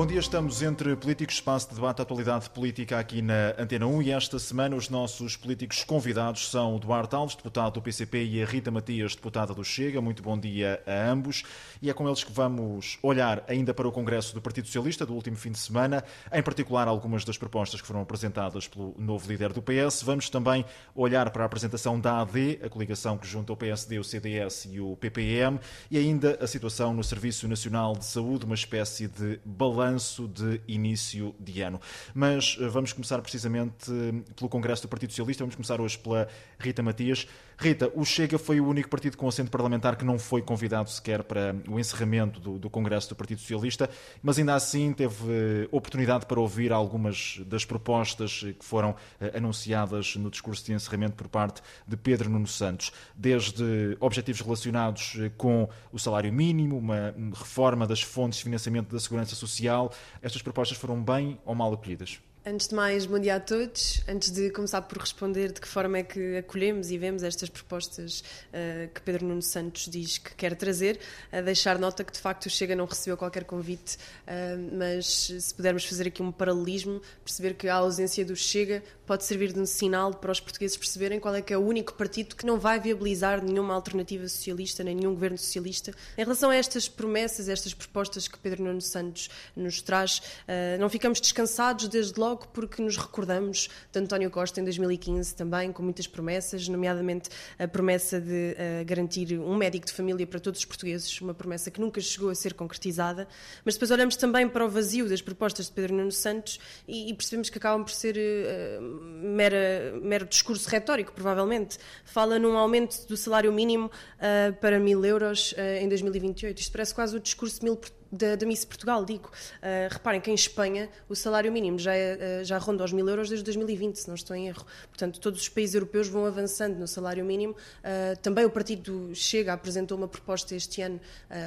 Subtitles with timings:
[0.00, 4.10] Bom dia, estamos entre políticos, espaço de debate, atualidade política aqui na Antena 1 e
[4.12, 8.46] esta semana os nossos políticos convidados são o Duarte Alves, deputado do PCP, e a
[8.46, 10.00] Rita Matias, deputada do Chega.
[10.00, 11.42] Muito bom dia a ambos
[11.82, 15.12] e é com eles que vamos olhar ainda para o Congresso do Partido Socialista do
[15.12, 19.52] último fim de semana, em particular algumas das propostas que foram apresentadas pelo novo líder
[19.52, 20.02] do PS.
[20.02, 20.64] Vamos também
[20.94, 24.80] olhar para a apresentação da AD, a coligação que junta o PSD, o CDS e
[24.80, 29.89] o PPM, e ainda a situação no Serviço Nacional de Saúde, uma espécie de balanço
[29.90, 31.80] balanço de início de ano.
[32.14, 35.42] Mas eh, vamos começar precisamente eh, pelo Congresso do Partido Socialista.
[35.42, 37.26] Vamos começar hoje pela Rita Matias.
[37.58, 41.22] Rita, o Chega foi o único partido com assento parlamentar que não foi convidado sequer
[41.22, 43.90] para o encerramento do, do Congresso do Partido Socialista,
[44.22, 48.94] mas ainda assim teve eh, oportunidade para ouvir algumas das propostas que foram
[49.34, 55.68] anunciadas no discurso de encerramento por parte de Pedro Nuno Santos, desde objetivos relacionados com
[55.92, 59.79] o salário mínimo, uma reforma das fontes de financiamento da segurança social
[60.20, 62.20] estas propostas foram bem ou mal acolhidas?
[62.44, 64.02] Antes de mais, bom dia a todos.
[64.08, 68.20] Antes de começar por responder de que forma é que acolhemos e vemos estas propostas
[68.20, 70.98] uh, que Pedro Nuno Santos diz que quer trazer,
[71.30, 75.06] a deixar nota que de facto o Chega não recebeu qualquer convite, uh, mas
[75.38, 79.58] se pudermos fazer aqui um paralelismo, perceber que a ausência do Chega pode servir de
[79.58, 82.60] um sinal para os portugueses perceberem qual é que é o único partido que não
[82.60, 85.92] vai viabilizar nenhuma alternativa socialista, nem nenhum governo socialista.
[86.16, 90.88] Em relação a estas promessas, estas propostas que Pedro Nuno Santos nos traz, uh, não
[90.88, 96.06] ficamos descansados desde logo porque nos recordamos de António Costa em 2015 também, com muitas
[96.06, 101.20] promessas, nomeadamente a promessa de uh, garantir um médico de família para todos os portugueses,
[101.20, 103.26] uma promessa que nunca chegou a ser concretizada.
[103.64, 107.50] Mas depois olhamos também para o vazio das propostas de Pedro Nuno Santos e, percebemos
[107.50, 111.78] que acabam por ser uh, mera, mero discurso retórico, provavelmente.
[112.04, 116.58] Fala num aumento do salário mínimo uh, para mil euros em 2028.
[116.58, 117.76] Isto parece quase o discurso mil
[118.10, 119.28] da, da Miss Portugal, digo.
[119.28, 123.08] Uh, reparem que em Espanha o salário mínimo já, é, uh, já ronda os mil
[123.08, 124.64] euros desde 2020, se não estou em erro.
[124.88, 127.52] Portanto, todos os países europeus vão avançando no salário mínimo.
[127.52, 131.00] Uh, também o Partido Chega apresentou uma proposta este ano,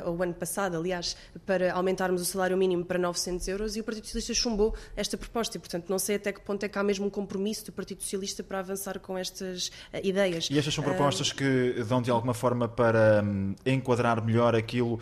[0.06, 1.16] ou o ano passado, aliás,
[1.46, 5.57] para aumentarmos o salário mínimo para 900 euros e o Partido Socialista chumbou esta proposta.
[5.57, 8.01] E, portanto, não sei até que ponto é que há mesmo um compromisso do Partido
[8.01, 9.72] Socialista para avançar com estas
[10.03, 10.47] ideias.
[10.50, 15.00] E estas são propostas que dão de alguma forma para um, enquadrar melhor aquilo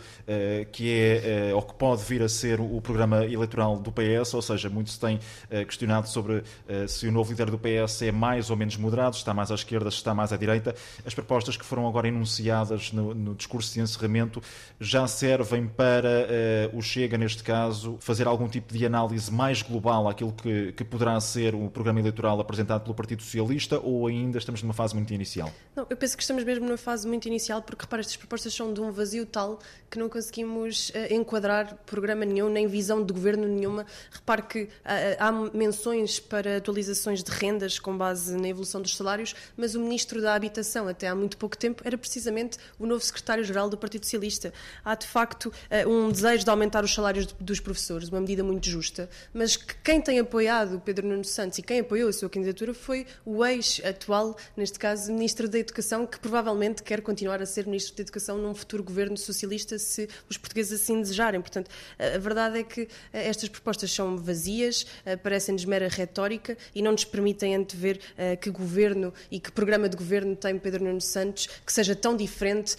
[0.72, 4.68] que é ou que pode vir a ser o programa eleitoral do PS, ou seja,
[4.68, 8.50] muito se tem uh, questionado sobre uh, se o novo líder do PS é mais
[8.50, 10.74] ou menos moderado, está mais à esquerda, se está mais à direita.
[11.04, 14.42] As propostas que foram agora enunciadas no, no discurso de encerramento
[14.80, 16.26] já servem para
[16.72, 20.84] uh, o Chega, neste caso, fazer algum tipo de análise mais global àquilo que, que
[20.84, 25.12] poderá ser o programa eleitoral apresentado pelo Partido Socialista ou ainda estamos numa fase muito
[25.12, 25.50] inicial?
[25.74, 28.72] Não, eu penso que estamos mesmo numa fase muito inicial porque, repara, estas propostas são
[28.72, 29.58] de um vazio tal
[29.92, 33.84] que não conseguimos enquadrar enquadrar programa nenhum, nem visão de governo nenhuma.
[34.10, 39.34] Repare que ah, há menções para atualizações de rendas com base na evolução dos salários,
[39.56, 43.68] mas o Ministro da Habitação, até há muito pouco tempo, era precisamente o novo Secretário-Geral
[43.68, 44.52] do Partido Socialista.
[44.84, 48.68] Há, de facto, ah, um desejo de aumentar os salários dos professores, uma medida muito
[48.68, 52.72] justa, mas que quem tem apoiado Pedro Nuno Santos e quem apoiou a sua candidatura
[52.72, 57.96] foi o ex-atual, neste caso, Ministro da Educação, que provavelmente quer continuar a ser Ministro
[57.96, 61.40] da Educação num futuro governo socialista, se os portugueses assim desejarem.
[61.40, 62.82] Portanto, a verdade é que
[63.12, 68.36] eh, estas propostas são vazias, eh, parecem-nos mera retórica e não nos permitem antever eh,
[68.36, 72.76] que governo e que programa de governo tem Pedro Nuno Santos que seja tão diferente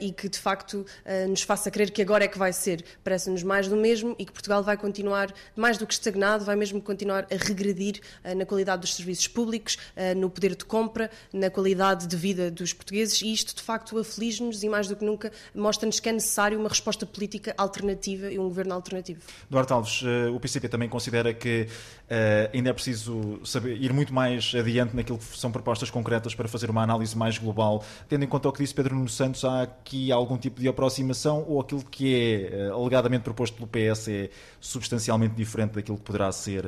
[0.00, 0.84] e que de facto
[1.28, 2.84] nos faça crer que agora é que vai ser.
[3.02, 6.80] Parece-nos mais do mesmo e que Portugal vai continuar mais do que estagnado, vai mesmo
[6.80, 8.00] continuar a regredir
[8.36, 9.76] na qualidade dos serviços públicos,
[10.16, 14.62] no poder de compra, na qualidade de vida dos portugueses e isto de facto aflige-nos
[14.62, 18.44] e mais do que nunca mostra-nos que é necessário uma resposta política alternativa e um
[18.44, 19.20] governo alternativo.
[19.48, 24.12] Duarte Alves, eh, o PCP também considera que uh, ainda é preciso saber, ir muito
[24.12, 28.28] mais adiante naquilo que são propostas concretas para fazer uma análise mais global, tendo em
[28.28, 31.84] conta o que disse Pedro Nuno Santos, há aqui algum tipo de aproximação ou aquilo
[31.84, 34.30] que é uh, alegadamente proposto pelo PS é
[34.60, 36.64] substancialmente diferente daquilo que poderá ser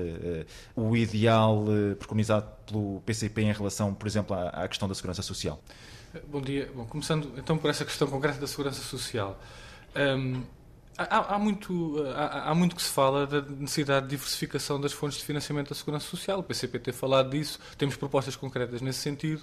[0.74, 1.64] o ideal
[1.98, 5.60] preconizado pelo PCP em relação, por exemplo, à, à questão da segurança social?
[6.26, 6.70] Bom dia.
[6.74, 9.38] Bom, começando então por essa questão concreta da segurança social.
[9.96, 10.42] Um,
[11.00, 15.18] Há, há, muito, há, há, muito que se fala da necessidade de diversificação das fontes
[15.18, 16.40] de financiamento da Segurança Social.
[16.40, 19.42] O PCP tem falado disso, temos propostas concretas nesse sentido.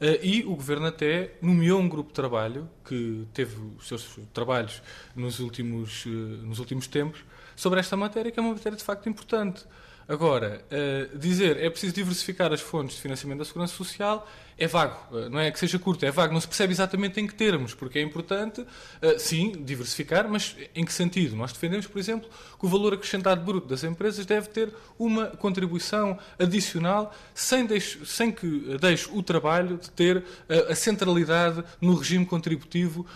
[0.00, 4.80] Eh, e o Governo até nomeou um grupo de trabalho que teve os seus trabalhos
[5.16, 7.24] nos últimos, eh, nos últimos tempos
[7.56, 9.64] sobre esta matéria, que é uma matéria de facto importante.
[10.08, 14.28] Agora, uh, dizer é preciso diversificar as fontes de financiamento da Segurança Social
[14.58, 17.26] é vago, eh, não é que seja curto, é vago, não se percebe exatamente em
[17.26, 18.64] que termos, porque é importante,
[19.00, 21.36] eh, sim, diversificar, mas em que sentido?
[21.36, 22.28] Nós defendemos, por exemplo,
[22.58, 28.30] que o valor acrescentado bruto das empresas deve ter uma contribuição adicional sem, deixe, sem
[28.30, 33.06] que deixe o trabalho de ter eh, a centralidade no regime contributivo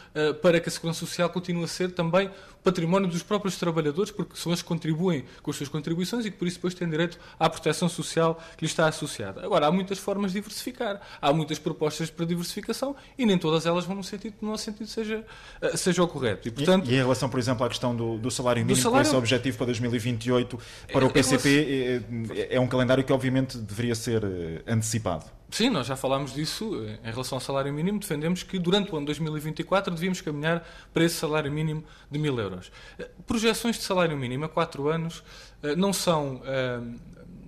[0.42, 2.30] para que a Segurança Social continue a ser também
[2.66, 6.36] património dos próprios trabalhadores, porque são eles que contribuem com as suas contribuições e que
[6.36, 9.44] por isso depois têm direito à proteção social que lhes está associada.
[9.44, 13.84] Agora, há muitas formas de diversificar, há muitas propostas para diversificação e nem todas elas
[13.84, 15.24] vão no sentido, no sentido seja,
[15.60, 16.48] eh, seja o correto.
[16.48, 18.82] E, portanto, e, e em relação, por exemplo, à questão do, do salário mínimo, do
[18.82, 19.06] salário...
[19.06, 20.58] esse objetivo para 2028
[20.92, 22.02] para o PCP
[22.34, 25.36] é, é um calendário que obviamente deveria ser eh, antecipado.
[25.50, 28.00] Sim, nós já falámos disso em relação ao salário mínimo.
[28.00, 32.72] Defendemos que durante o ano 2024 devíamos caminhar para esse salário mínimo de mil euros.
[33.26, 35.22] Projeções de salário mínimo a quatro anos
[35.62, 36.80] eh, não são, eh,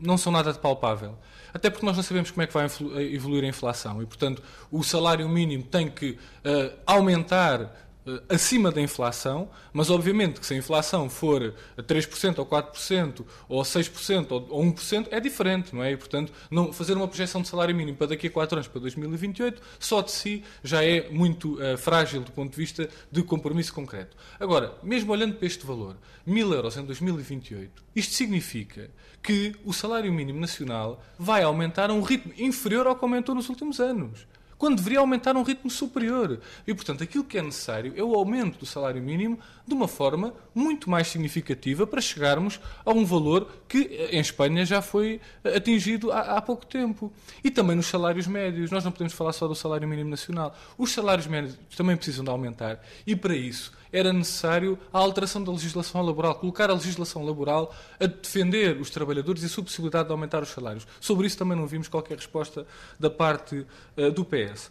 [0.01, 1.19] não são nada de palpável.
[1.53, 2.67] Até porque nós não sabemos como é que vai
[3.13, 4.03] evoluir a inflação.
[4.03, 7.88] E, portanto, o salário mínimo tem que eh, aumentar
[8.29, 14.27] acima da inflação, mas obviamente que se a inflação for 3% ou 4% ou 6%
[14.31, 15.93] ou 1% é diferente, não é?
[15.93, 18.81] E, portanto, não, fazer uma projeção de salário mínimo para daqui a 4 anos, para
[18.81, 23.73] 2028, só de si já é muito uh, frágil do ponto de vista de compromisso
[23.73, 24.17] concreto.
[24.39, 25.97] Agora, mesmo olhando para este valor,
[26.27, 28.91] 1000 euros em 2028, isto significa
[29.23, 33.49] que o salário mínimo nacional vai aumentar a um ritmo inferior ao que aumentou nos
[33.49, 34.27] últimos anos
[34.59, 36.41] quando deveria aumentar um ritmo superior.
[36.67, 40.35] E, portanto, aquilo que é necessário é o aumento do salário mínimo de uma forma
[40.55, 46.37] muito mais significativa para chegarmos a um valor que em Espanha já foi atingido há,
[46.37, 47.13] há pouco tempo.
[47.45, 48.71] E também nos salários médios.
[48.71, 50.57] Nós não podemos falar só do salário mínimo nacional.
[50.77, 52.85] Os salários médios também precisam de aumentar.
[53.07, 58.07] E, para isso, era necessário a alteração da legislação laboral, colocar a legislação laboral a
[58.07, 60.87] defender os trabalhadores e a sua possibilidade de aumentar os salários.
[61.01, 62.67] Sobre isso também não vimos qualquer resposta
[62.99, 64.71] da parte uh, do PS.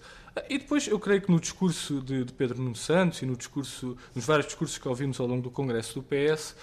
[0.49, 3.97] E depois, eu creio que no discurso de, de, Pedro Nuno Santos e no discurso,
[4.13, 6.55] nos vários discursos que ouvimos ao longo do Congresso do PS,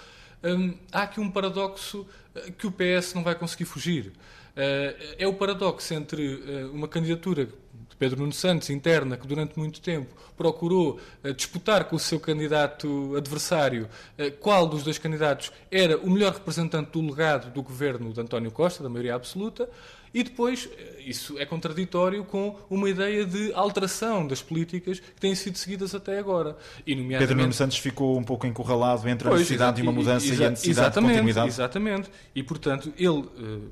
[0.43, 4.07] um, há aqui um paradoxo eh, que o PS não vai conseguir fugir.
[4.55, 7.49] Uh, é o paradoxo entre uh, uma candidatura
[7.95, 12.19] de Pedro Nuno Santos, interna, que durante muito tempo procurou uh, disputar com o seu
[12.19, 13.87] candidato adversário
[14.19, 18.51] uh, qual dos dois candidatos era o melhor representante do legado do governo de António
[18.51, 19.69] Costa, da maioria absoluta,
[20.15, 25.35] e depois, eh, isso é contraditório com uma ideia de alteração das políticas que têm
[25.35, 26.55] sido seguidas até agora.
[26.87, 27.27] E, nomeadamente...
[27.27, 30.45] Pedro Nuno Santos ficou um pouco encurralado entre a necessidade de uma mudança e, e
[30.45, 31.47] a necessidade de continuidade.
[31.49, 32.09] Exatamente.
[32.33, 33.25] E, portanto, ele,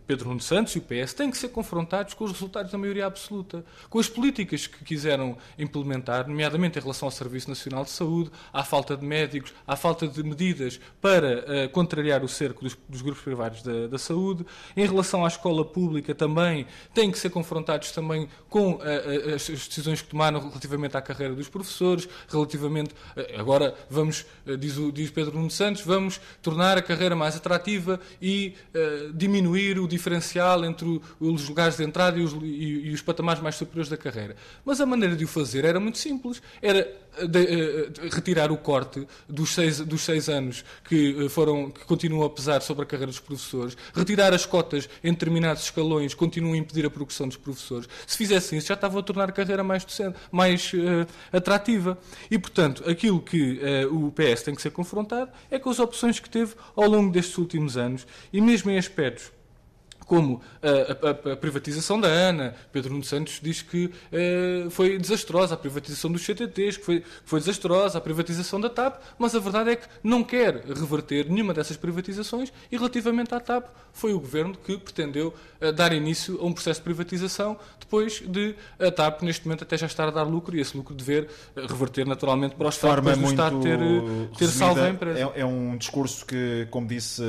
[0.06, 3.06] Pedro Nuno Santos e o PS têm que ser confrontados com os resultados da maioria
[3.06, 8.30] absoluta, com as políticas que quiseram implementar, nomeadamente em relação ao Serviço Nacional de Saúde,
[8.51, 13.01] à falta de médicos, à falta de medidas para uh, contrariar o cerco dos, dos
[13.01, 14.46] grupos privados da, da, saúde.
[14.75, 16.33] Em relação à escola pública também,
[16.94, 21.34] têm que ser confrontados também com uh, uh, as decisões que tomaram relativamente à carreira
[21.34, 22.92] dos professores, relativamente,
[23.38, 24.26] agora vamos,
[24.60, 28.56] diz, o, diz Pedro Nuno Santos, vamos tornar a carreira mais atrativa e
[29.14, 33.56] diminuir o diferencial entre os lugares de entrada e os, e, e os patamares mais
[33.56, 34.36] superiores da carreira.
[34.66, 36.42] Mas a maneira de o fazer era muito simples.
[36.62, 36.88] Era
[37.28, 42.30] de, uh, retirar o corte dos seis, dos seis anos que, foram, que continuam a
[42.30, 46.86] pesar sobre a carreira dos professores, retirar as cotas em determinados escalões, continuam a impedir
[46.86, 47.88] a progressão dos professores.
[48.08, 51.98] Se fizessem isso, já estavam a tornar a carreira mais, docente, mais uh, atrativa.
[52.32, 56.20] E, portanto, aquilo que uh, o PS tem que ser confrontado é com as opções
[56.20, 59.32] que teve ao longo destes últimos anos e mesmo em aspectos
[60.05, 62.55] como a, a, a, privatização da ANA.
[62.72, 67.39] Pedro Nuno Santos diz que eh, foi desastrosa a privatização dos CTTs, que foi, foi
[67.39, 71.77] desastrosa a privatização da TAP, mas a verdade é que não quer reverter nenhuma dessas
[71.77, 76.53] privatizações e relativamente à TAP foi o governo que pretendeu eh, dar início a um
[76.53, 80.55] processo de privatização depois de a TAP neste momento até já estar a dar lucro
[80.57, 83.79] e esse lucro dever eh, reverter naturalmente para o Estado, depois do Estado ter,
[84.38, 85.19] ter salvo a empresa.
[85.19, 87.22] É, é, um discurso que, como disse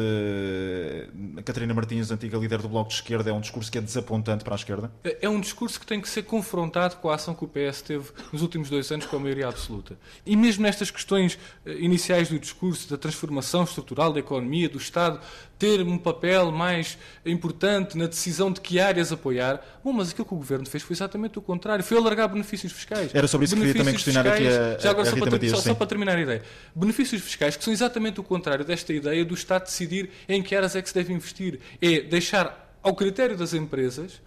[1.44, 4.54] Catarina Martins, antiga líder do Bloco de Esquerda, é um discurso que é desapontante para
[4.54, 4.90] a esquerda?
[5.04, 8.10] É um discurso que tem que ser confrontado com a ação que o PS teve
[8.32, 9.98] nos últimos dois anos com a maioria absoluta.
[10.24, 15.20] E mesmo nestas questões eh, iniciais do discurso, da transformação estrutural da economia, do Estado,
[15.58, 19.64] ter um papel mais importante na decisão de que áreas apoiar.
[19.82, 21.84] Bom, mas aquilo que o Governo fez foi exatamente o contrário.
[21.84, 23.14] Foi alargar benefícios fiscais.
[23.14, 25.16] Era sobre isso benefícios que queria também questionar fiscais, aqui a, já agora, a só,
[25.18, 26.42] para, Matias, só, só, para terminar a ideia.
[26.74, 30.76] Benefícios fiscais que são exatamente o contrário desta ideia do Estado decidir em que áreas
[30.76, 31.60] é que se deve investir.
[31.80, 34.20] É deixar ao critério das empresas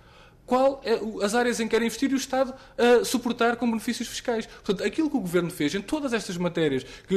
[0.47, 4.07] qual é as áreas em que quer investir e o Estado uh, suportar com benefícios
[4.07, 4.47] fiscais.
[4.47, 7.15] Portanto, aquilo que o Governo fez em todas estas matérias que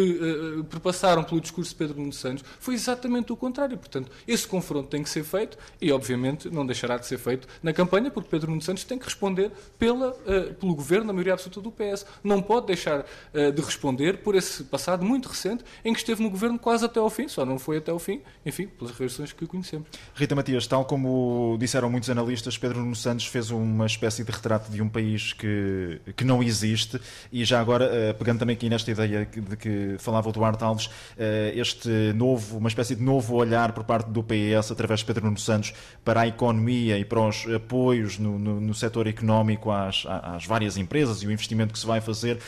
[0.59, 3.79] uh, perpassaram pelo discurso de Pedro Nuno Santos foi exatamente o contrário.
[3.79, 7.73] Portanto, esse confronto tem que ser feito e, obviamente, não deixará de ser feito na
[7.73, 11.61] campanha, porque Pedro Nuno Santos tem que responder pela, uh, pelo Governo, na maioria absoluta
[11.61, 12.05] do PS.
[12.25, 16.59] Não pode deixar de responder por esse passado muito recente em que esteve no Governo
[16.59, 19.87] quase até ao fim, só não foi até ao fim, enfim, pelas razões que conhecemos.
[20.15, 24.71] Rita Matias, tal como disseram muitos analistas, Pedro Nuno Santos fez uma espécie de retrato
[24.71, 27.01] de um país que, que não existe
[27.33, 30.91] e já agora, eh, pegando também aqui nesta ideia de que falava o Duarte Alves,
[31.19, 35.25] eh, este novo, uma espécie de novo olhar por parte do PS através de Pedro
[35.25, 35.73] Nuno Santos
[36.05, 40.77] para a economia e para os apoios no, no, no setor económico às, às várias
[40.77, 42.39] empresas e o investimento que se vai fazer,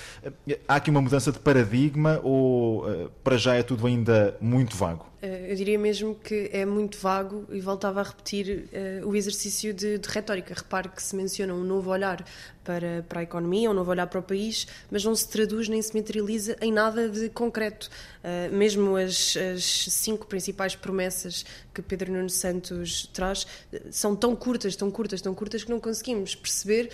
[0.46, 5.11] eh, há aqui uma mudança de paradigma ou para já é tudo ainda muito vago?
[5.22, 8.68] Eu diria mesmo que é muito vago e voltava a repetir
[9.02, 10.52] uh, o exercício de, de retórica.
[10.52, 12.24] Repare que se menciona um novo olhar
[12.64, 15.80] para, para a economia, um novo olhar para o país, mas não se traduz nem
[15.80, 17.88] se materializa em nada de concreto.
[18.18, 23.46] Uh, mesmo as, as, cinco principais promessas que Pedro Nuno Santos traz
[23.92, 26.90] são tão curtas, tão curtas, tão curtas que não conseguimos perceber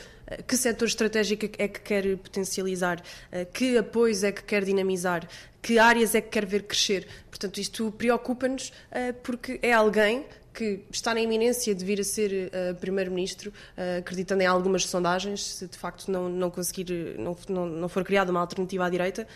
[0.46, 3.02] que setor estratégico é que quer potencializar,
[3.52, 5.28] que apoios é que quer dinamizar,
[5.62, 7.06] que áreas é que quer ver crescer.
[7.30, 8.72] Portanto, isto preocupa-nos
[9.22, 13.52] porque é alguém que está na iminência de vir a ser primeiro-ministro,
[13.98, 18.40] acreditando em algumas sondagens, se de facto não, não conseguir, não, não for criada uma
[18.40, 19.26] alternativa à direita,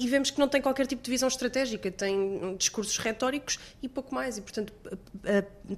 [0.00, 4.14] e vemos que não tem qualquer tipo de visão estratégica, tem discursos retóricos e pouco
[4.14, 4.72] mais, e portanto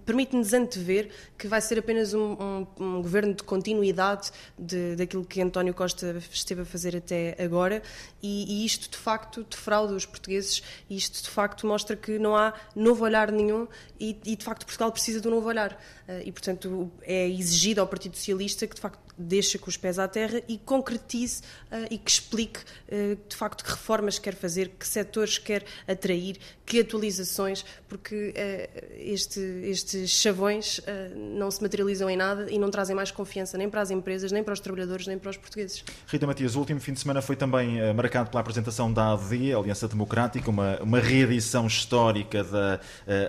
[0.04, 5.40] permite-nos antever que vai ser apenas um, um, um governo de continuidade de, daquilo que
[5.40, 7.82] António Costa esteve a fazer até agora,
[8.22, 12.34] e, e, isto de facto defrauda os portugueses, e isto de facto mostra que não
[12.34, 13.68] há novo olhar nenhum,
[14.00, 15.72] e, e de facto Portugal precisa de um novo olhar,
[16.08, 19.98] uh, e portanto é exigido ao Partido Socialista que de facto deixe com os pés
[19.98, 24.70] à terra e concretize uh, e que explique uh, de facto que reformas quer fazer,
[24.78, 30.80] que setores quer atrair, que atualizações, porque uh, este, estes chavões
[31.14, 34.42] não se materializam em nada e não trazem mais confiança nem para as empresas, nem
[34.42, 35.84] para os trabalhadores, nem para os portugueses.
[36.06, 39.88] Rita Matias, o último fim de semana foi também marcado pela apresentação da AD, Aliança
[39.88, 42.80] Democrática, uma, uma reedição histórica da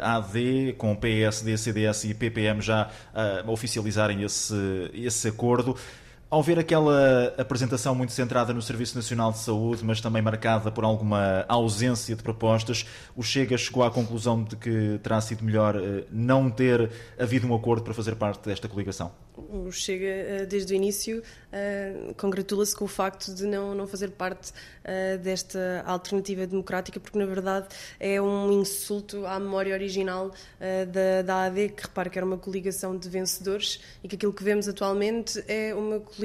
[0.02, 2.90] AD, com PSD, CDS e PPM já
[3.48, 4.56] oficializarem esse,
[4.94, 5.77] esse acordo.
[6.30, 10.84] Ao ver aquela apresentação muito centrada no Serviço Nacional de Saúde, mas também marcada por
[10.84, 16.04] alguma ausência de propostas, o Chega chegou à conclusão de que terá sido melhor eh,
[16.12, 19.10] não ter havido um acordo para fazer parte desta coligação?
[19.38, 24.12] O Chega, eh, desde o início, uh, congratula-se com o facto de não, não fazer
[24.12, 24.52] parte
[25.22, 27.68] desta alternativa democrática, porque na verdade
[28.00, 30.32] é um insulto à memória original
[30.94, 34.46] da, da AD, que repara que era uma coligação de vencedores e que aquilo que
[34.46, 36.17] vemos atualmente é uma coligação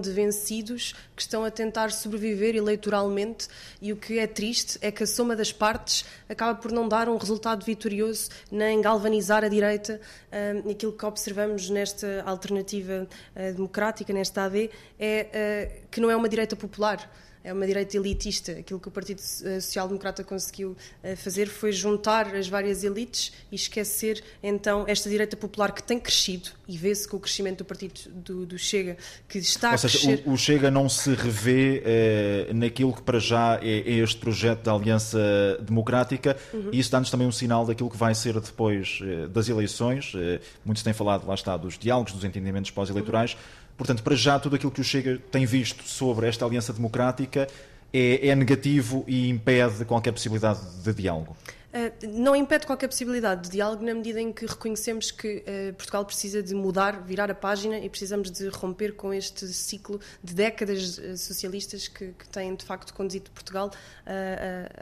[0.00, 3.48] de vencidos que estão a tentar sobreviver eleitoralmente
[3.80, 7.08] e o que é triste é que a soma das partes acaba por não dar
[7.08, 10.00] um resultado vitorioso nem galvanizar a direita.
[10.30, 13.08] Uh, aquilo que observamos nesta alternativa
[13.54, 17.10] democrática, nesta AD, é uh, que não é uma direita popular
[17.42, 18.52] é uma direita elitista.
[18.52, 23.32] Aquilo que o Partido eh, Social Democrata conseguiu uh, fazer foi juntar as várias elites
[23.50, 27.64] e esquecer então esta direita popular que tem crescido e vê-se com o crescimento do
[27.64, 28.96] partido do, do Chega
[29.28, 30.22] que está Ou a seja, crescer.
[30.26, 34.62] O, o Chega não se revê eh, naquilo que para já é, é, este projeto
[34.62, 35.18] da Aliança
[35.62, 36.70] Democrática uhum.
[36.72, 40.12] e isso dá-nos também um sinal daquilo que vai ser depois eh, das eleições.
[40.14, 43.32] Eh, muitos têm falado, lá está, dos diálogos, dos entendimentos pós-eleitorais.
[43.32, 47.48] Uhum Portanto, para já, tudo aquilo que o Chega tem visto sobre esta aliança democrática
[47.90, 51.34] é, é negativo e impede qualquer possibilidade de diálogo.
[51.72, 56.04] Eh, não impede qualquer possibilidade de diálogo na medida em que reconhecemos que uh, Portugal
[56.04, 60.98] precisa de mudar, virar a página e precisamos de romper com este ciclo de décadas
[60.98, 63.70] uh, socialistas que, que, têm de facto conduzido Portugal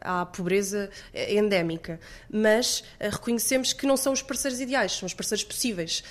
[0.00, 2.00] à pobreza endémica.
[2.30, 6.02] Mas reconhecemos que não são os parceiros ideais, são os parceiros possíveis.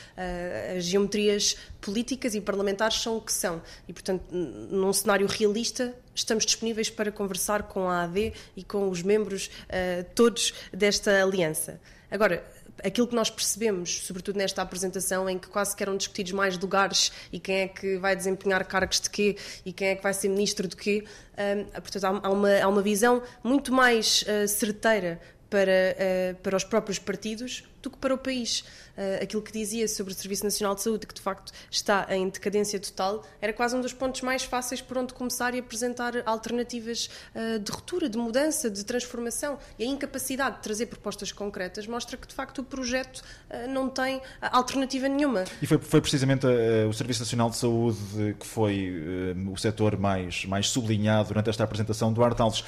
[0.76, 3.62] as geometrias políticas e parlamentares são o que são.
[3.88, 9.02] E, portanto, num cenário realista, estamos disponíveis para conversar com a AD e com os
[9.04, 11.80] membros uh, todos desta aliança.
[12.10, 12.44] Agora,
[12.84, 17.12] aquilo que nós percebemos, sobretudo nesta apresentação, em que quase que eram discutidos mais lugares
[17.32, 20.30] e quem é que vai desempenhar cargos de quê e quem é que vai ser
[20.30, 21.42] ministro de quê, um,
[21.74, 25.20] eh, portanto, há, uma, há uma visão muito mais uh, certeira
[25.50, 28.64] para, uh, para os próprios partidos do que para o país.
[28.98, 32.28] Uh, aquilo que dizia sobre o Serviço Nacional de Saúde, que de facto está em
[32.30, 37.10] decadência total, era quase um dos pontos mais fáceis por onde começar e apresentar alternativas
[37.36, 39.58] uh, de ruptura, de mudança, de transformação.
[39.78, 43.88] E a incapacidade de trazer propostas concretas mostra que de facto o projeto uh, não
[43.88, 45.44] tem alternativa nenhuma.
[45.62, 46.46] E foi, foi precisamente
[46.90, 52.12] o Serviço Nacional de Saúde que foi o setor mais, mais sublinhado durante esta apresentação.
[52.12, 52.64] Duarte Alves,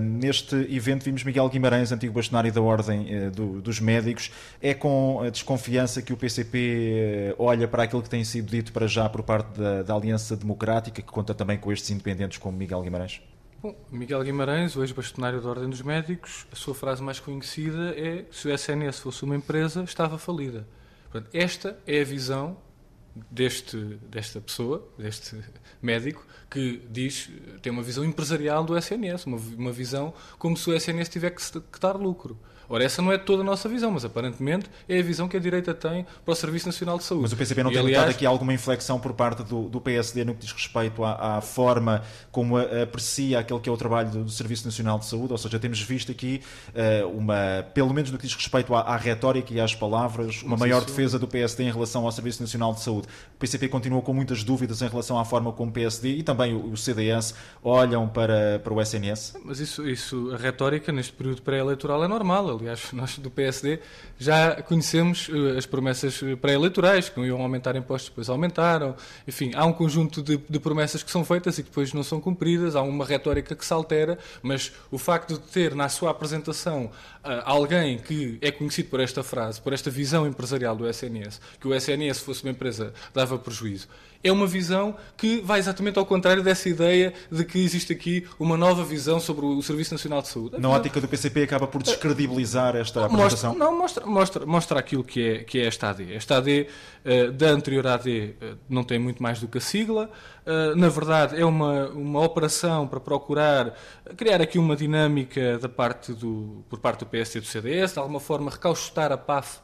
[0.00, 4.30] neste evento vimos Miguel Guimarães, antigo bastonário da Ordem do, dos Médicos.
[4.60, 8.50] É com a desconfiança confiança que o PCP eh, olha para aquilo que tem sido
[8.50, 12.38] dito para já por parte da, da Aliança Democrática, que conta também com estes independentes
[12.38, 13.20] como Miguel Guimarães?
[13.62, 18.24] Bom, Miguel Guimarães, o ex-bastonário da Ordem dos Médicos, a sua frase mais conhecida é
[18.30, 20.66] se o SNS fosse uma empresa, estava falida.
[21.10, 22.56] Portanto, esta é a visão
[23.30, 23.76] deste,
[24.08, 25.36] desta pessoa, deste
[25.80, 27.30] médico, que diz,
[27.62, 31.60] tem uma visão empresarial do SNS, uma, uma visão como se o SNS tivesse que,
[31.60, 32.38] que dar lucro.
[32.68, 35.40] Ora, essa não é toda a nossa visão, mas aparentemente é a visão que a
[35.40, 37.22] direita tem para o Serviço Nacional de Saúde.
[37.22, 37.98] Mas o PCP não e, tem aliás...
[37.98, 41.40] notado aqui alguma inflexão por parte do, do PSD no que diz respeito à, à,
[41.40, 45.32] forma como aprecia aquele que é o trabalho do Serviço Nacional de Saúde?
[45.32, 48.96] Ou seja, temos visto aqui uh, uma, pelo menos no que diz respeito à, à
[48.96, 50.88] retórica e às palavras, uma mas maior isso...
[50.88, 53.06] defesa do PSD em relação ao Serviço Nacional de Saúde.
[53.34, 56.54] O PCP continua com muitas dúvidas em relação à forma como o PSD e também
[56.54, 59.36] o, o CDS olham para, para o SNS?
[59.44, 63.78] Mas isso, isso, a retórica neste período pré-eleitoral é normal Aliás, nós do PSD
[64.18, 68.94] já conhecemos eh, as promessas eh, pré-eleitorais, que iam aumentar impostos, depois aumentaram.
[69.26, 72.20] Enfim, há um conjunto de, de, promessas que são feitas e que depois não são
[72.20, 76.90] cumpridas, há uma retórica que se altera, mas o facto de ter na sua apresentação
[77.44, 81.74] alguém que é conhecido por esta frase, por esta visão empresarial do SNS, que o
[81.74, 83.88] SNS fosse uma empresa dava prejuízo,
[84.22, 88.56] é uma visão que vai exatamente ao contrário dessa ideia de que existe aqui uma
[88.56, 90.58] nova visão sobre o Serviço Nacional de Saúde.
[90.58, 93.50] Na ótica do PCP acaba por descredibilizar esta apresentação?
[93.50, 96.12] Mostra, não, mostra, mostra, mostra aquilo que é, que é esta AD.
[96.12, 96.66] Esta AD,
[97.04, 98.34] eh, da anterior AD,
[98.68, 100.10] não tem muito mais do que a sigla.
[100.46, 103.74] Uh, na verdade, é uma, uma operação para procurar
[104.16, 107.98] criar aqui uma dinâmica da parte do, por parte do PSD e do CDS, de
[107.98, 109.58] alguma forma recauchutar a PAF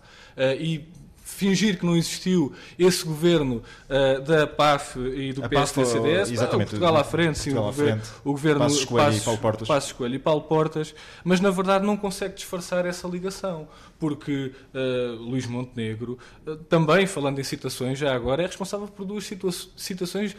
[0.59, 0.89] e
[1.33, 7.05] fingir que não existiu esse governo uh, da PAF e do PSD-CDS, exatamente, Portugal à
[7.05, 9.69] frente, sim, Portugal o, governo, o governo Passos Coelho e Paulo Portas.
[9.69, 13.67] Passos Coelho e Paulo Portas, mas na verdade não consegue disfarçar essa ligação,
[14.03, 19.31] porque uh, Luís Montenegro, uh, também falando em citações, já agora é responsável por duas
[19.77, 20.35] citações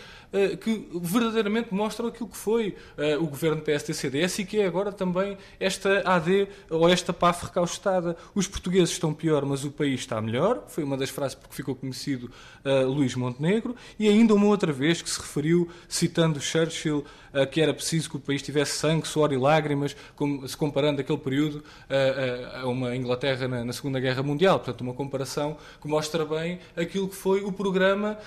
[0.61, 2.75] que verdadeiramente mostram aquilo que foi
[3.19, 8.17] o governo PSD-CDS e que é agora também esta AD ou esta PAF recaustada.
[8.33, 10.63] Os portugueses estão pior, mas o país está melhor.
[10.67, 12.31] Foi uma das frases porque ficou conhecido
[12.65, 17.61] uh, Luís Montenegro, e ainda uma outra vez que se referiu, citando Churchill, uh, que
[17.61, 21.57] era preciso que o país tivesse sangue, suor e lágrimas, como, se comparando aquele período
[21.57, 24.59] uh, a uma Inglaterra na, na, Segunda Guerra Mundial.
[24.59, 28.17] Portanto, uma comparação que mostra bem aquilo que foi o programa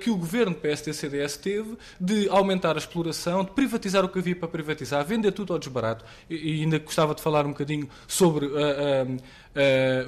[0.00, 4.48] que o governo PSD-CDS teve de aumentar a exploração, de privatizar o que havia para
[4.48, 6.04] privatizar, vender tudo ao desbarato.
[6.28, 9.18] E, e ainda gostava de falar um bocadinho sobre uh,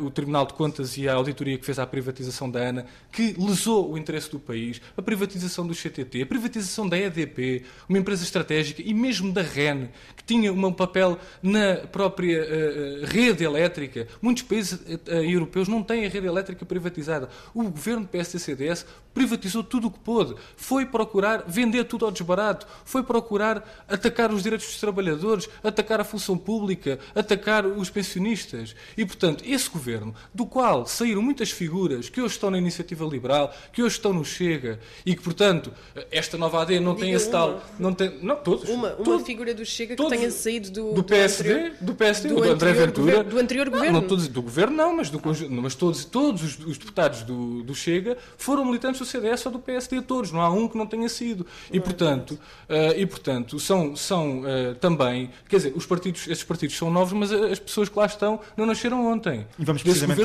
[0.00, 3.92] o Tribunal de Contas e a auditoria que fez à privatização da ANA, que lesou
[3.92, 8.82] o interesse do país, a privatização do CTT, a privatização da EDP, uma empresa estratégica,
[8.84, 14.06] e mesmo da REN, que tinha um papel na própria uh, rede elétrica.
[14.20, 17.28] Muitos países uh, europeus não têm a rede elétrica privatizada.
[17.54, 18.86] O governo PSD-CDS
[19.18, 24.44] privatizou tudo o que pôde, foi procurar vender tudo ao desbarato, foi procurar atacar os
[24.44, 28.76] direitos dos trabalhadores, atacar a função pública, atacar os pensionistas.
[28.96, 33.52] E, portanto, esse governo, do qual saíram muitas figuras que hoje estão na Iniciativa Liberal,
[33.72, 35.72] que hoje estão no Chega, e que, portanto,
[36.12, 37.32] esta nova AD não Diga tem esse uma.
[37.32, 37.62] tal.
[37.76, 38.68] Não, tem, não todos.
[38.68, 42.28] Uma, uma figura do Chega que tenha saído do, do PSD, do, anterior, do PSD,
[42.28, 43.10] do, do André Ventura.
[43.10, 43.92] Governo, do anterior governo.
[43.94, 47.64] Não, não todos, do governo não, mas, do, mas todos, todos os, os deputados do,
[47.64, 50.32] do Chega foram militantes do CDS ou do PSD, todos.
[50.32, 51.46] Não há um que não tenha sido.
[51.72, 55.30] E, portanto, uh, e, portanto são, são uh, também.
[55.48, 58.66] Quer dizer, os partidos, esses partidos são novos, mas as pessoas que lá estão não
[58.66, 59.46] nasceram ontem.
[59.58, 60.22] E vamos precisamente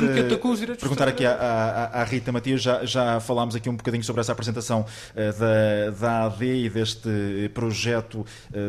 [0.78, 4.32] perguntar aqui à, à, à, Rita Matias, já, já falámos aqui um bocadinho sobre essa
[4.32, 7.08] apresentação uh, da, da AD e deste
[7.52, 8.24] projeto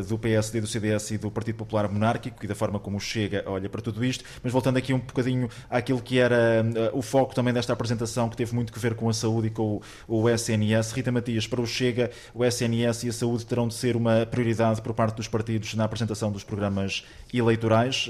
[0.08, 3.68] do PSD, do CDS e do Partido Popular Monárquico e da forma como chega, olha,
[3.68, 7.72] para tudo isto, mas voltando aqui um bocadinho àquilo que era o foco também desta
[7.72, 10.92] apresentação, que teve muito que ver com a saúde e com o, SNS.
[10.92, 14.80] Rita Matias, para o Chega, o SNS e a saúde terão de ser uma prioridade
[14.82, 18.08] por parte dos partidos na apresentação dos programas eleitorais.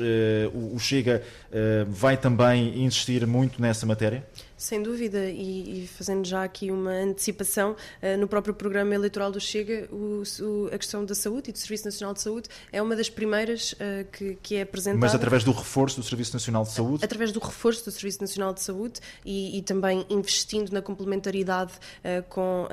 [0.53, 1.23] o, o Chega
[1.89, 4.25] vai também insistir muito nessa matéria?
[4.57, 9.39] Sem dúvida, e, e, fazendo já aqui uma antecipação, uh, no próprio programa eleitoral do
[9.39, 12.97] Chega, o, o, a questão da saúde e do Serviço Nacional de Saúde é uma
[12.97, 13.77] das primeiras uh,
[14.11, 14.99] que, que, é apresentada.
[14.99, 17.05] Mas através do reforço do Serviço Nacional de Saúde?
[17.05, 22.23] Através do reforço do Serviço Nacional de Saúde e, e também investindo na complementaridade uh,
[22.31, 22.67] com,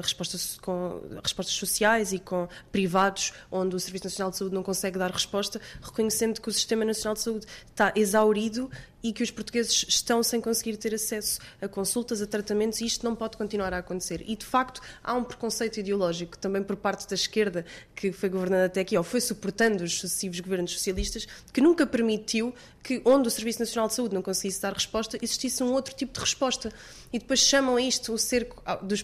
[0.00, 4.98] respostas, com respostas sociais e com privados, onde o Serviço Nacional de Saúde não consegue
[4.98, 8.70] dar resposta, reconhecendo que o Sistema Nacional de Saúde está exaurido
[9.04, 13.04] e que os portugueses estão sem conseguir ter acesso a consultas, a tratamentos, e isto
[13.04, 14.24] não pode continuar a acontecer.
[14.26, 18.64] E, de facto, há um preconceito ideológico também por parte da esquerda, que foi governando
[18.64, 23.30] até aqui, ou foi suportando os sucessivos governos socialistas, que nunca permitiu que, onde o
[23.30, 26.72] Serviço Nacional de Saúde não conseguisse dar resposta, existisse um outro tipo de resposta.
[27.12, 28.62] E depois chamam isto o cerco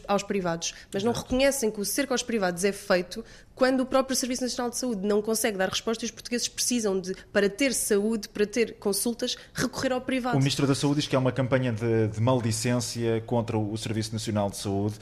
[0.09, 3.25] aos privados, mas não reconhecem que o cerco aos privados é feito
[3.61, 6.99] quando o próprio Serviço Nacional de Saúde não consegue dar resposta e os portugueses precisam
[6.99, 10.35] de, para ter saúde, para ter consultas, recorrer ao privado.
[10.35, 14.15] O Ministro da Saúde diz que há uma campanha de, de maldicência contra o Serviço
[14.15, 14.95] Nacional de Saúde.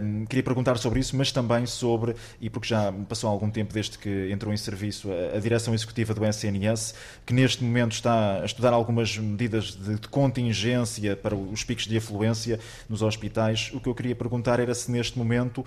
[0.00, 3.98] Um, queria perguntar sobre isso, mas também sobre, e porque já passou algum tempo desde
[3.98, 6.94] que entrou em serviço a, a Direção Executiva do SNS,
[7.26, 11.96] que neste momento está a estudar algumas medidas de, de contingência para os picos de
[11.96, 13.72] afluência nos hospitais.
[13.74, 15.66] O que eu queria perguntar era se neste momento uh,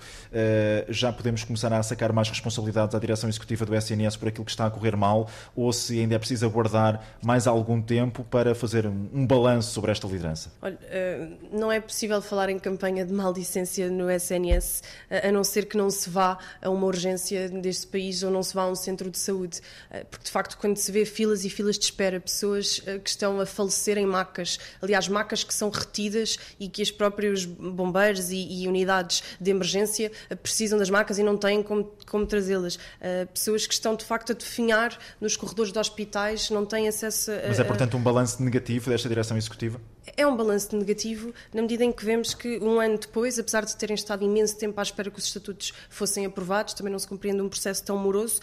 [0.88, 4.44] já podemos começar a sacar mais mais responsabilidades à direção executiva do SNS por aquilo
[4.44, 8.54] que está a correr mal ou se ainda é preciso aguardar mais algum tempo para
[8.54, 10.52] fazer um, balanço sobre esta liderança?
[10.60, 15.66] Olha, eh, não é possível falar em campanha de maldicência no SNS, a não ser
[15.66, 18.74] que não se vá a uma urgência deste país ou não se vá a um
[18.74, 19.60] centro de saúde.
[19.90, 23.08] Eh, porque, de facto, quando se vê filas e filas de espera, pessoas eh, que
[23.08, 28.30] estão a falecer em macas, aliás, macas que são retidas e que os próprios bombeiros
[28.30, 32.76] e, e unidades de emergência precisam das macas e não têm como como trazê-las.
[32.76, 37.32] Uh, pessoas que estão de facto a definhar nos corredores de hospitais, não têm acesso
[37.32, 37.48] a.
[37.48, 39.80] Mas é, portanto, um balanço negativo desta direção executiva?
[40.16, 43.76] É um balanço negativo, na medida em que vemos que um ano depois, apesar de
[43.76, 47.40] terem estado imenso tempo à espera que os estatutos fossem aprovados, também não se compreende
[47.40, 48.40] um processo tão moroso,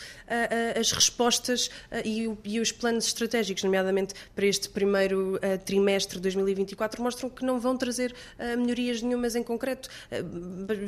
[0.79, 1.69] as respostas
[2.05, 7.75] e os planos estratégicos, nomeadamente para este primeiro trimestre de 2024, mostram que não vão
[7.75, 8.15] trazer
[8.57, 9.89] melhorias nenhumas em concreto.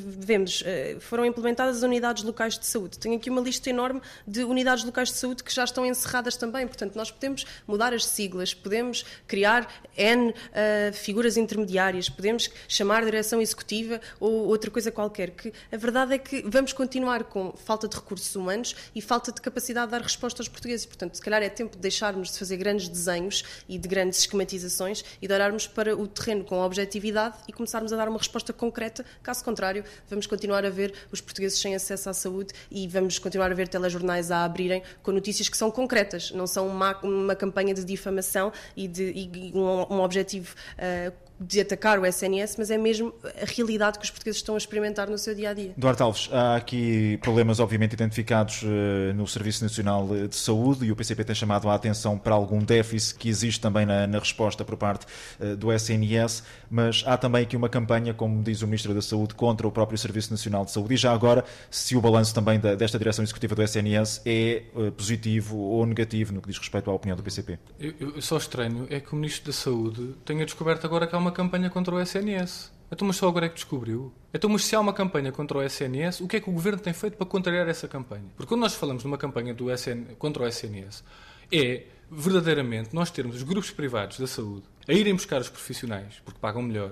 [0.05, 0.63] Vemos,
[1.01, 2.97] foram implementadas as unidades locais de saúde.
[2.97, 6.65] Tenho aqui uma lista enorme de unidades locais de saúde que já estão encerradas também,
[6.65, 10.33] portanto, nós podemos mudar as siglas, podemos criar N
[10.93, 16.43] figuras intermediárias, podemos chamar direção executiva ou outra coisa qualquer, que a verdade é que
[16.47, 20.47] vamos continuar com falta de recursos humanos e falta de capacidade de dar resposta aos
[20.47, 20.85] portugueses.
[20.85, 25.03] Portanto, se calhar é tempo de deixarmos de fazer grandes desenhos e de grandes esquematizações
[25.21, 29.05] e de olharmos para o terreno com objetividade e começarmos a dar uma resposta concreta.
[29.23, 33.51] Caso contrário, vamos continuar a ver os portugueses sem acesso à saúde e vamos continuar
[33.51, 37.73] a ver telejornais a abrirem com notícias que são concretas, não são uma, uma campanha
[37.73, 41.11] de difamação e de e um, um objetivo uh,
[41.41, 45.09] de atacar o SNS, mas é mesmo a realidade que os portugueses estão a experimentar
[45.09, 45.73] no seu dia a dia.
[45.75, 48.67] Duarte Alves, há aqui problemas obviamente identificados uh,
[49.15, 53.17] no Serviço Nacional de Saúde e o PCP tem chamado a atenção para algum déficit
[53.17, 55.07] que existe também na, na resposta por parte
[55.39, 59.33] uh, do SNS, mas há também aqui uma campanha, como diz o Ministro da Saúde,
[59.33, 60.93] contra o próprio Serviço Nacional de Saúde.
[60.93, 64.91] E já agora, se o balanço também da, desta direção executiva do SNS é uh,
[64.91, 67.57] positivo ou negativo no que diz respeito à opinião do PCP?
[67.79, 71.17] Eu, eu só estranho é que o Ministro da Saúde tenha descoberto agora que há
[71.17, 72.71] uma uma campanha contra o SNS.
[72.91, 74.11] Então, mas só agora é que descobriu?
[74.33, 76.77] Então, mas se há uma campanha contra o SNS, o que é que o governo
[76.77, 78.25] tem feito para contrariar essa campanha?
[78.35, 81.01] Porque quando nós falamos de uma campanha do SN, contra o SNS,
[81.51, 86.37] é verdadeiramente nós termos os grupos privados da saúde a irem buscar os profissionais, porque
[86.41, 86.91] pagam melhor,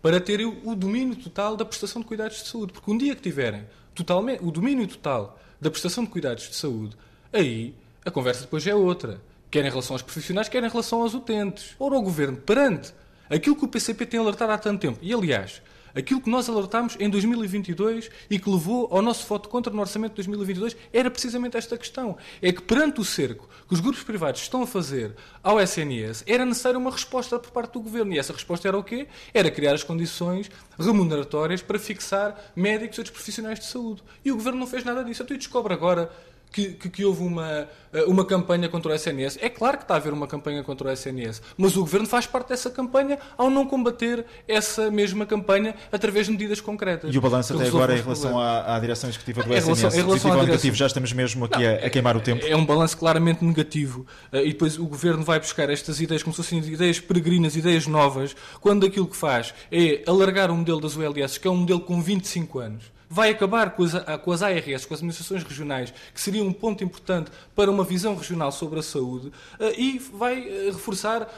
[0.00, 2.72] para terem o, domínio total da prestação de cuidados de saúde.
[2.72, 6.96] Porque um dia que tiverem totalmente, o domínio total da prestação de cuidados de saúde,
[7.32, 7.74] aí
[8.04, 9.20] a conversa depois é outra.
[9.50, 11.74] Quer em relação aos profissionais, quer em relação aos utentes.
[11.76, 12.94] Ora, o governo, perante
[13.30, 15.62] Aquilo que o PCP tem alertado há tanto tempo, e aliás,
[15.94, 20.10] aquilo que nós alertámos em 2022 e que levou ao nosso voto contra no orçamento
[20.10, 22.16] de 2022 era precisamente esta questão.
[22.42, 26.44] É que perante o cerco que os grupos privados estão a fazer ao SNS, era
[26.44, 28.12] necessária uma resposta por parte do governo.
[28.12, 29.06] E essa resposta era o quê?
[29.32, 34.02] Era criar as condições remuneratórias para fixar médicos e outros profissionais de saúde.
[34.24, 35.22] E o governo não fez nada disso.
[35.22, 36.10] Então, e descobre agora
[36.50, 39.38] que, que, que, houve uma, eh, uma campanha contra o SNS.
[39.40, 42.26] É claro que está a haver uma campanha contra o SNS, mas o governo faz
[42.26, 47.14] parte dessa campanha ao não combater essa mesma campanha através de medidas concretas.
[47.14, 49.90] E o balanço até agora em relação à, à, direção executiva do em SNS, relação,
[49.90, 50.46] relação direção...
[50.46, 52.44] negativo, já estamos mesmo aqui não, a, a, queimar o tempo?
[52.46, 54.06] É um balanço claramente negativo.
[54.32, 57.86] Eh, e depois o governo vai buscar estas ideias como se fossem ideias peregrinas, ideias
[57.86, 61.80] novas, quando aquilo que faz é alargar o modelo das ULS, que é um modelo
[61.80, 63.92] com 25 anos vai acabar com as,
[64.22, 68.14] com as ARS, com as administrações regionais, que seria um ponto importante para uma visão
[68.14, 69.32] regional sobre a saúde,
[69.76, 71.28] e vai reforçar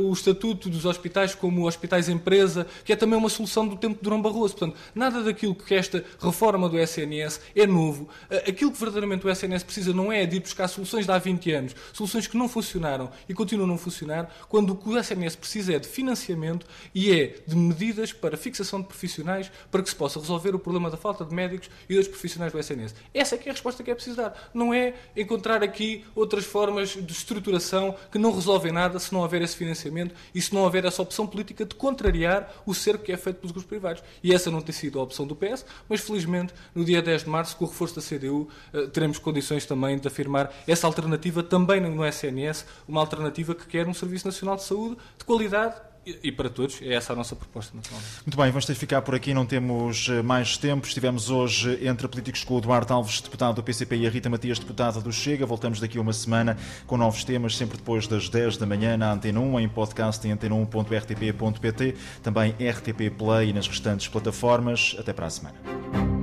[0.00, 4.02] o estatuto dos hospitais como hospitais empresa, que é também uma solução do tempo de
[4.02, 4.56] Durão Barroso.
[4.56, 8.08] Portanto, nada daquilo que esta reforma do SNS é novo.
[8.46, 11.52] Aquilo que verdadeiramente o SNS precisa não é de ir buscar soluções de há 20
[11.52, 15.36] anos, soluções que não funcionaram e continuam a não funcionar, quando o que o SNS
[15.36, 19.96] precisa é de financiamento e é de medidas para fixação de profissionais para que se
[19.96, 22.94] possa resolver o problema da falta de médicos e dos profissionais do SNS.
[23.12, 24.50] Essa é que é a resposta que é preciso dar.
[24.52, 29.42] Não é encontrar aqui outras formas de estruturação que não resolvem nada se não houver
[29.42, 33.16] esse financiamento e se não houver essa opção política de contrariar o cerco que é
[33.16, 34.02] feito pelos grupos privados.
[34.22, 37.30] E essa não tem sido a opção do PS, mas felizmente no dia 10 de
[37.30, 41.80] março, com o reforço da CDU, eh, teremos condições também de afirmar essa alternativa também
[41.80, 45.87] no SNS, uma alternativa que quer um Serviço Nacional de Saúde de qualidade
[46.22, 48.10] e para todos, é essa a nossa proposta, naturalmente.
[48.26, 50.86] Muito bem, vamos ter de ficar por aqui, não temos eh, mais tempo.
[50.86, 54.58] Estivemos hoje entre políticos com o Eduardo Alves, deputado do PCP, e a Rita Matias,
[54.58, 55.44] deputada do Chega.
[55.46, 59.12] Voltamos daqui a uma semana com novos temas, sempre depois das 10 da manhã na
[59.12, 64.96] Antena 1, em podcast em antena1.rtp.pt, também RTP Play e nas restantes plataformas.
[64.98, 66.17] Até para a semana.